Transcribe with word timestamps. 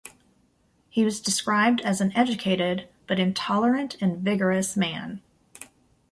He 0.89 1.05
was 1.05 1.21
described 1.21 1.79
as 1.81 2.01
an 2.01 2.11
educated, 2.17 2.87
but 3.05 3.19
intolerant 3.19 3.97
and 4.01 4.17
vigorous 4.17 4.75
man. 4.75 5.21